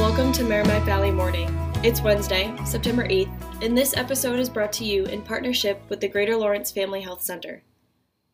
welcome 0.00 0.32
to 0.32 0.42
Merrimack 0.42 0.82
Valley 0.82 1.12
Morning. 1.12 1.56
It's 1.84 2.02
Wednesday, 2.02 2.52
September 2.64 3.06
8th, 3.06 3.62
and 3.62 3.78
this 3.78 3.96
episode 3.96 4.40
is 4.40 4.48
brought 4.48 4.72
to 4.72 4.84
you 4.84 5.04
in 5.04 5.22
partnership 5.22 5.80
with 5.88 6.00
the 6.00 6.08
Greater 6.08 6.36
Lawrence 6.36 6.72
Family 6.72 7.00
Health 7.00 7.22
Center. 7.22 7.62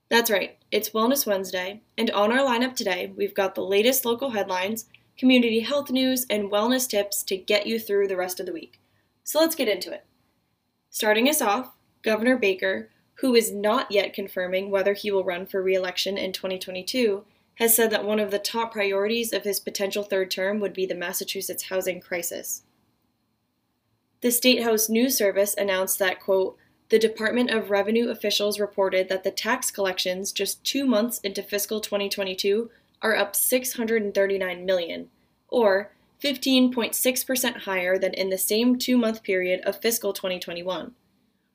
That's 0.08 0.30
right, 0.30 0.56
it's 0.70 0.90
Wellness 0.90 1.26
Wednesday, 1.26 1.82
and 1.98 2.10
on 2.12 2.32
our 2.32 2.38
lineup 2.38 2.74
today, 2.74 3.12
we've 3.14 3.34
got 3.34 3.54
the 3.54 3.60
latest 3.60 4.06
local 4.06 4.30
headlines, 4.30 4.86
community 5.18 5.60
health 5.60 5.90
news, 5.90 6.24
and 6.30 6.50
wellness 6.50 6.88
tips 6.88 7.22
to 7.24 7.36
get 7.36 7.66
you 7.66 7.78
through 7.78 8.08
the 8.08 8.16
rest 8.16 8.40
of 8.40 8.46
the 8.46 8.54
week. 8.54 8.80
So 9.22 9.38
let's 9.38 9.54
get 9.54 9.68
into 9.68 9.92
it. 9.92 10.06
Starting 10.88 11.28
us 11.28 11.42
off, 11.42 11.76
Governor 12.00 12.38
Baker, 12.38 12.88
who 13.16 13.34
is 13.34 13.52
not 13.52 13.92
yet 13.92 14.14
confirming 14.14 14.70
whether 14.70 14.94
he 14.94 15.10
will 15.10 15.24
run 15.24 15.44
for 15.44 15.62
re 15.62 15.74
election 15.74 16.16
in 16.16 16.32
2022, 16.32 17.22
has 17.56 17.74
said 17.74 17.90
that 17.90 18.04
one 18.04 18.20
of 18.20 18.30
the 18.30 18.38
top 18.38 18.72
priorities 18.72 19.32
of 19.32 19.44
his 19.44 19.60
potential 19.60 20.02
third 20.02 20.30
term 20.30 20.60
would 20.60 20.72
be 20.72 20.86
the 20.86 20.94
Massachusetts 20.94 21.64
housing 21.64 22.00
crisis. 22.00 22.62
The 24.20 24.30
State 24.30 24.62
House 24.62 24.88
News 24.88 25.16
Service 25.16 25.54
announced 25.56 25.98
that, 25.98 26.20
quote, 26.20 26.56
the 26.88 26.98
Department 26.98 27.50
of 27.50 27.70
Revenue 27.70 28.10
officials 28.10 28.60
reported 28.60 29.08
that 29.08 29.24
the 29.24 29.30
tax 29.30 29.70
collections 29.70 30.32
just 30.32 30.62
two 30.64 30.86
months 30.86 31.18
into 31.20 31.42
fiscal 31.42 31.80
2022 31.80 32.70
are 33.02 33.16
up 33.16 33.34
639 33.34 34.64
million, 34.64 35.08
or 35.48 35.90
15.6% 36.22 37.56
higher 37.62 37.98
than 37.98 38.14
in 38.14 38.30
the 38.30 38.38
same 38.38 38.78
two-month 38.78 39.22
period 39.22 39.60
of 39.62 39.80
fiscal 39.80 40.12
2021. 40.12 40.92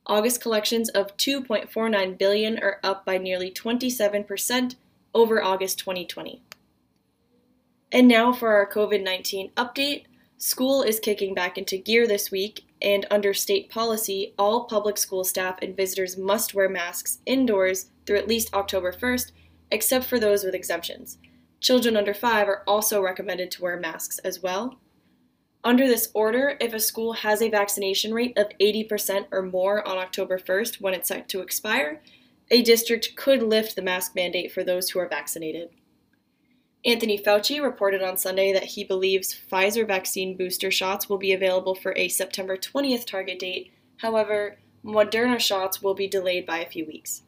August 0.06 0.42
collections 0.42 0.90
of 0.90 1.16
2.49 1.18 2.18
billion 2.18 2.60
are 2.60 2.80
up 2.84 3.06
by 3.06 3.18
nearly 3.18 3.52
27% 3.52 4.76
over 5.14 5.44
August 5.44 5.80
2020. 5.80 6.42
And 7.92 8.08
now 8.08 8.32
for 8.32 8.50
our 8.54 8.70
COVID 8.70 9.04
19 9.04 9.52
update. 9.58 10.06
School 10.38 10.82
is 10.82 11.00
kicking 11.00 11.36
back 11.36 11.56
into 11.60 11.78
gear 11.78 12.08
this 12.08 12.32
week, 12.32 12.66
and 12.82 13.06
under 13.12 13.32
state 13.32 13.70
policy, 13.70 14.34
all 14.40 14.64
public 14.64 14.98
school 14.98 15.24
staff 15.24 15.60
and 15.62 15.78
visitors 15.78 16.18
must 16.18 16.56
wear 16.56 16.68
masks 16.68 17.20
indoors 17.28 17.92
through 18.08 18.18
at 18.18 18.28
least 18.28 18.52
October 18.54 18.92
1st, 18.92 19.34
except 19.70 20.06
for 20.06 20.20
those 20.20 20.44
with 20.44 20.56
exemptions. 20.56 21.20
Children 21.60 21.96
under 21.96 22.14
5 22.14 22.48
are 22.48 22.64
also 22.66 23.04
recommended 23.04 23.52
to 23.52 23.62
wear 23.62 23.80
masks 23.80 24.18
as 24.20 24.42
well. 24.42 24.80
Under 25.64 25.88
this 25.88 26.10
order, 26.16 26.58
if 26.60 26.74
a 26.74 26.80
school 26.80 27.14
has 27.14 27.40
a 27.44 27.50
vaccination 27.50 28.12
rate 28.12 28.36
of 28.36 28.50
80% 28.60 29.28
or 29.32 29.44
more 29.44 29.88
on 29.88 30.00
October 30.00 30.40
1st 30.40 30.82
when 30.82 30.96
it's 30.96 31.10
set 31.10 31.30
to 31.30 31.42
expire, 31.42 32.02
a 32.52 32.62
district 32.62 33.16
could 33.16 33.42
lift 33.42 33.76
the 33.76 33.82
mask 33.82 34.14
mandate 34.14 34.52
for 34.52 34.64
those 34.64 34.90
who 34.90 35.00
are 35.00 35.08
vaccinated. 35.08 35.70
Anthony 36.84 37.18
Fauci 37.18 37.62
reported 37.62 38.02
on 38.02 38.18
Sunday 38.18 38.52
that 38.52 38.64
he 38.64 38.84
believes 38.84 39.40
Pfizer 39.50 39.88
vaccine 39.88 40.36
booster 40.36 40.70
shots 40.70 41.08
will 41.08 41.18
be 41.18 41.32
available 41.32 41.76
for 41.76 41.94
a 41.96 42.10
September 42.10 42.58
20th 42.58 43.06
target 43.06 43.40
date. 43.40 43.72
However, 43.98 44.58
Moderna 44.84 45.40
shots 45.40 45.82
will 45.82 45.94
be 45.94 46.08
delayed 46.08 46.46
by 46.46 46.58
a 46.58 46.70
few 46.70 46.86
weeks. 46.86 47.22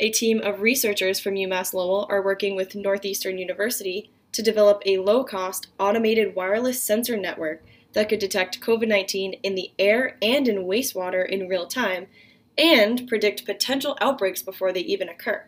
A 0.00 0.10
team 0.10 0.40
of 0.40 0.60
researchers 0.60 1.20
from 1.20 1.34
UMass 1.34 1.72
Lowell 1.72 2.06
are 2.10 2.22
working 2.22 2.56
with 2.56 2.74
Northeastern 2.74 3.38
University 3.38 4.10
to 4.32 4.42
develop 4.42 4.82
a 4.84 4.98
low 4.98 5.22
cost, 5.22 5.68
automated 5.78 6.34
wireless 6.34 6.82
sensor 6.82 7.16
network 7.16 7.62
that 7.92 8.08
could 8.08 8.18
detect 8.18 8.60
COVID 8.60 8.88
19 8.88 9.34
in 9.42 9.54
the 9.54 9.70
air 9.78 10.16
and 10.20 10.48
in 10.48 10.64
wastewater 10.64 11.26
in 11.26 11.48
real 11.48 11.66
time 11.66 12.08
and 12.58 13.08
predict 13.08 13.44
potential 13.44 13.96
outbreaks 14.00 14.42
before 14.42 14.72
they 14.72 14.80
even 14.80 15.08
occur. 15.08 15.44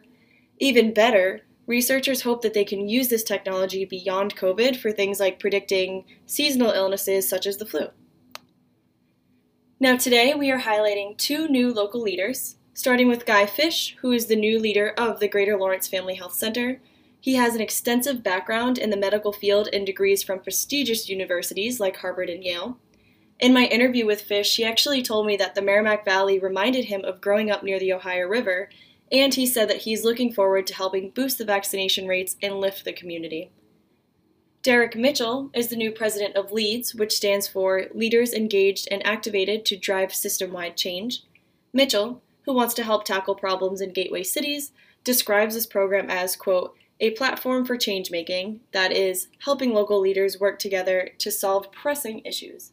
Even 0.58 0.94
better, 0.94 1.42
researchers 1.66 2.22
hope 2.22 2.42
that 2.42 2.54
they 2.54 2.64
can 2.64 2.88
use 2.88 3.08
this 3.08 3.24
technology 3.24 3.84
beyond 3.84 4.36
COVID 4.36 4.76
for 4.76 4.92
things 4.92 5.20
like 5.20 5.40
predicting 5.40 6.04
seasonal 6.26 6.72
illnesses 6.72 7.28
such 7.28 7.46
as 7.46 7.56
the 7.56 7.66
flu. 7.66 7.88
Now, 9.80 9.96
today 9.96 10.34
we 10.34 10.50
are 10.50 10.60
highlighting 10.60 11.18
two 11.18 11.48
new 11.48 11.72
local 11.72 12.00
leaders, 12.00 12.56
starting 12.72 13.08
with 13.08 13.26
Guy 13.26 13.44
Fish, 13.46 13.96
who 14.00 14.12
is 14.12 14.26
the 14.26 14.36
new 14.36 14.58
leader 14.58 14.94
of 14.96 15.20
the 15.20 15.28
Greater 15.28 15.58
Lawrence 15.58 15.88
Family 15.88 16.14
Health 16.14 16.34
Center. 16.34 16.80
He 17.20 17.34
has 17.34 17.54
an 17.54 17.60
extensive 17.60 18.22
background 18.22 18.78
in 18.78 18.90
the 18.90 18.96
medical 18.96 19.32
field 19.32 19.68
and 19.72 19.84
degrees 19.84 20.22
from 20.22 20.40
prestigious 20.40 21.08
universities 21.08 21.80
like 21.80 21.96
Harvard 21.96 22.30
and 22.30 22.44
Yale. 22.44 22.78
In 23.40 23.52
my 23.52 23.64
interview 23.64 24.06
with 24.06 24.22
Fish, 24.22 24.56
he 24.56 24.64
actually 24.64 25.02
told 25.02 25.26
me 25.26 25.36
that 25.36 25.54
the 25.54 25.62
Merrimack 25.62 26.04
Valley 26.04 26.38
reminded 26.38 26.86
him 26.86 27.04
of 27.04 27.20
growing 27.20 27.50
up 27.50 27.62
near 27.62 27.78
the 27.78 27.92
Ohio 27.92 28.26
River, 28.26 28.68
and 29.10 29.34
he 29.34 29.46
said 29.46 29.68
that 29.68 29.82
he's 29.82 30.04
looking 30.04 30.32
forward 30.32 30.66
to 30.68 30.74
helping 30.74 31.10
boost 31.10 31.38
the 31.38 31.44
vaccination 31.44 32.06
rates 32.06 32.36
and 32.42 32.60
lift 32.60 32.84
the 32.84 32.92
community. 32.92 33.50
Derek 34.62 34.96
Mitchell 34.96 35.50
is 35.52 35.68
the 35.68 35.76
new 35.76 35.90
president 35.90 36.36
of 36.36 36.52
LEADS, 36.52 36.94
which 36.94 37.12
stands 37.12 37.46
for 37.46 37.86
Leaders 37.92 38.32
Engaged 38.32 38.88
and 38.90 39.04
Activated 39.06 39.66
to 39.66 39.76
Drive 39.76 40.14
System 40.14 40.52
Wide 40.52 40.76
Change. 40.76 41.22
Mitchell, 41.72 42.22
who 42.46 42.54
wants 42.54 42.72
to 42.74 42.82
help 42.82 43.04
tackle 43.04 43.34
problems 43.34 43.80
in 43.80 43.92
gateway 43.92 44.22
cities, 44.22 44.72
describes 45.02 45.54
this 45.54 45.66
program 45.66 46.08
as, 46.08 46.34
quote, 46.34 46.74
a 47.00 47.10
platform 47.10 47.66
for 47.66 47.76
change 47.76 48.10
making 48.10 48.60
that 48.72 48.92
is 48.92 49.28
helping 49.40 49.74
local 49.74 50.00
leaders 50.00 50.40
work 50.40 50.58
together 50.58 51.10
to 51.18 51.30
solve 51.30 51.70
pressing 51.72 52.20
issues. 52.24 52.72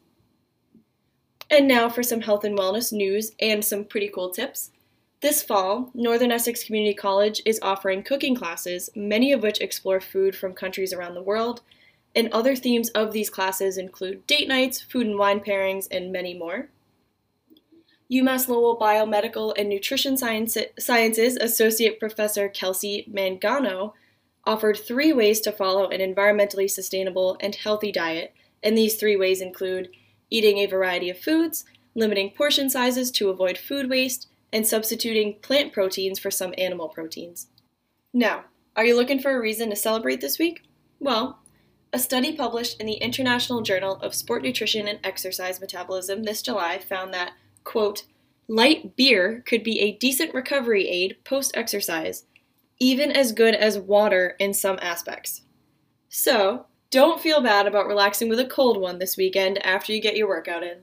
And 1.51 1.67
now 1.67 1.89
for 1.89 2.01
some 2.01 2.21
health 2.21 2.45
and 2.45 2.57
wellness 2.57 2.93
news 2.93 3.33
and 3.39 3.63
some 3.63 3.83
pretty 3.83 4.07
cool 4.07 4.29
tips. 4.29 4.71
This 5.19 5.43
fall, 5.43 5.91
Northern 5.93 6.31
Essex 6.31 6.63
Community 6.63 6.95
College 6.95 7.41
is 7.45 7.59
offering 7.61 8.03
cooking 8.03 8.35
classes, 8.35 8.89
many 8.95 9.33
of 9.33 9.43
which 9.43 9.59
explore 9.59 9.99
food 9.99 10.33
from 10.33 10.53
countries 10.53 10.93
around 10.93 11.13
the 11.13 11.21
world. 11.21 11.61
And 12.15 12.29
other 12.31 12.55
themes 12.55 12.89
of 12.91 13.11
these 13.11 13.29
classes 13.29 13.77
include 13.77 14.25
date 14.27 14.47
nights, 14.47 14.81
food 14.81 15.05
and 15.05 15.19
wine 15.19 15.41
pairings, 15.41 15.87
and 15.91 16.11
many 16.11 16.33
more. 16.33 16.69
UMass 18.09 18.47
Lowell 18.47 18.77
Biomedical 18.79 19.53
and 19.57 19.69
Nutrition 19.69 20.17
Sciences 20.17 21.37
Associate 21.37 21.99
Professor 21.99 22.49
Kelsey 22.49 23.07
Mangano 23.09 23.93
offered 24.45 24.77
three 24.77 25.13
ways 25.13 25.39
to 25.41 25.51
follow 25.51 25.87
an 25.89 25.99
environmentally 25.99 26.69
sustainable 26.69 27.37
and 27.41 27.55
healthy 27.55 27.91
diet, 27.91 28.33
and 28.63 28.77
these 28.77 28.95
three 28.95 29.15
ways 29.15 29.41
include 29.41 29.89
eating 30.31 30.57
a 30.57 30.65
variety 30.65 31.11
of 31.11 31.19
foods, 31.19 31.65
limiting 31.93 32.31
portion 32.31 32.69
sizes 32.69 33.11
to 33.11 33.29
avoid 33.29 33.57
food 33.57 33.89
waste, 33.89 34.27
and 34.51 34.65
substituting 34.65 35.35
plant 35.41 35.71
proteins 35.71 36.17
for 36.17 36.31
some 36.31 36.53
animal 36.57 36.89
proteins. 36.89 37.47
Now, 38.13 38.45
are 38.75 38.85
you 38.85 38.95
looking 38.95 39.19
for 39.19 39.35
a 39.35 39.39
reason 39.39 39.69
to 39.69 39.75
celebrate 39.75 40.21
this 40.21 40.39
week? 40.39 40.63
Well, 40.99 41.39
a 41.93 41.99
study 41.99 42.35
published 42.35 42.79
in 42.79 42.85
the 42.85 42.93
International 42.93 43.61
Journal 43.61 43.97
of 43.97 44.15
Sport 44.15 44.43
Nutrition 44.43 44.87
and 44.87 44.99
Exercise 45.03 45.59
Metabolism 45.59 46.23
this 46.23 46.41
July 46.41 46.79
found 46.79 47.13
that, 47.13 47.33
quote, 47.63 48.05
light 48.47 48.95
beer 48.95 49.43
could 49.45 49.63
be 49.63 49.79
a 49.79 49.97
decent 49.97 50.33
recovery 50.33 50.87
aid 50.87 51.17
post 51.23 51.51
exercise, 51.53 52.25
even 52.79 53.11
as 53.11 53.31
good 53.31 53.55
as 53.55 53.77
water 53.77 54.35
in 54.39 54.53
some 54.53 54.79
aspects. 54.81 55.41
So, 56.07 56.65
don't 56.91 57.21
feel 57.21 57.41
bad 57.41 57.67
about 57.67 57.87
relaxing 57.87 58.27
with 58.27 58.39
a 58.39 58.45
cold 58.45 58.79
one 58.79 58.99
this 58.99 59.15
weekend 59.15 59.65
after 59.65 59.93
you 59.93 60.01
get 60.01 60.17
your 60.17 60.27
workout 60.27 60.61
in. 60.61 60.79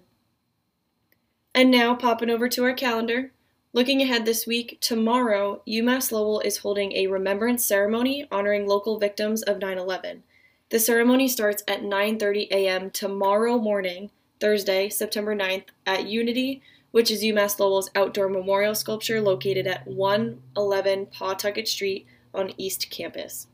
And 1.54 1.70
now, 1.70 1.94
popping 1.94 2.30
over 2.30 2.48
to 2.48 2.64
our 2.64 2.72
calendar. 2.72 3.32
Looking 3.74 4.00
ahead 4.00 4.24
this 4.24 4.46
week, 4.46 4.78
tomorrow, 4.80 5.60
UMass 5.68 6.10
Lowell 6.10 6.40
is 6.40 6.58
holding 6.58 6.92
a 6.92 7.08
remembrance 7.08 7.64
ceremony 7.66 8.26
honoring 8.30 8.66
local 8.66 8.98
victims 8.98 9.42
of 9.42 9.58
9 9.58 9.76
11. 9.76 10.22
The 10.70 10.80
ceremony 10.80 11.28
starts 11.28 11.62
at 11.68 11.82
9:30 11.82 12.48
a.m. 12.50 12.90
tomorrow 12.90 13.58
morning, 13.58 14.10
Thursday, 14.40 14.88
September 14.88 15.36
9th, 15.36 15.66
at 15.86 16.06
Unity, 16.06 16.62
which 16.90 17.10
is 17.10 17.22
UMass 17.22 17.58
Lowell's 17.58 17.90
outdoor 17.94 18.30
memorial 18.30 18.74
sculpture 18.74 19.20
located 19.20 19.66
at 19.66 19.86
111 19.86 21.06
Pawtucket 21.06 21.68
Street 21.68 22.06
on 22.32 22.54
East 22.56 22.88
Campus. 22.88 23.48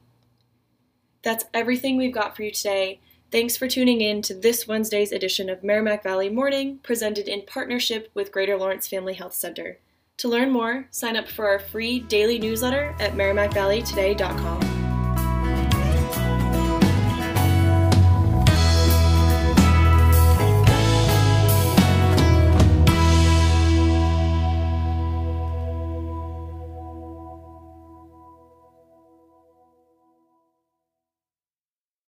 That's 1.24 1.46
everything 1.54 1.96
we've 1.96 2.14
got 2.14 2.36
for 2.36 2.42
you 2.42 2.50
today. 2.50 3.00
Thanks 3.32 3.56
for 3.56 3.66
tuning 3.66 4.00
in 4.00 4.22
to 4.22 4.34
this 4.34 4.68
Wednesday's 4.68 5.10
edition 5.10 5.50
of 5.50 5.64
Merrimack 5.64 6.04
Valley 6.04 6.28
Morning, 6.28 6.78
presented 6.84 7.26
in 7.26 7.42
partnership 7.46 8.10
with 8.14 8.30
Greater 8.30 8.56
Lawrence 8.56 8.86
Family 8.86 9.14
Health 9.14 9.34
Center. 9.34 9.78
To 10.18 10.28
learn 10.28 10.52
more, 10.52 10.86
sign 10.92 11.16
up 11.16 11.26
for 11.26 11.48
our 11.48 11.58
free 11.58 11.98
daily 11.98 12.38
newsletter 12.38 12.94
at 13.00 13.14
merrimackvalleytoday.com. 13.14 14.73